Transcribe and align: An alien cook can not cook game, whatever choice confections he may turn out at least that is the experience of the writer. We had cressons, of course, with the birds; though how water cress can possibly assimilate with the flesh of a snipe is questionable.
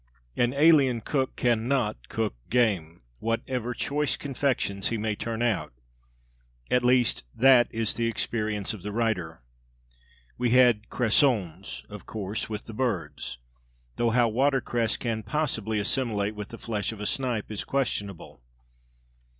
An 0.35 0.51
alien 0.53 1.01
cook 1.01 1.35
can 1.35 1.67
not 1.67 2.09
cook 2.09 2.33
game, 2.49 3.03
whatever 3.19 3.75
choice 3.75 4.17
confections 4.17 4.87
he 4.87 4.97
may 4.97 5.15
turn 5.15 5.43
out 5.43 5.73
at 6.71 6.83
least 6.83 7.23
that 7.35 7.67
is 7.69 7.93
the 7.93 8.07
experience 8.07 8.73
of 8.73 8.81
the 8.81 8.91
writer. 8.91 9.43
We 10.39 10.49
had 10.57 10.89
cressons, 10.89 11.85
of 11.87 12.07
course, 12.07 12.49
with 12.49 12.63
the 12.63 12.73
birds; 12.73 13.37
though 13.97 14.09
how 14.09 14.27
water 14.27 14.59
cress 14.59 14.97
can 14.97 15.21
possibly 15.21 15.77
assimilate 15.77 16.33
with 16.33 16.47
the 16.47 16.57
flesh 16.57 16.91
of 16.91 16.99
a 16.99 17.05
snipe 17.05 17.51
is 17.51 17.63
questionable. 17.63 18.41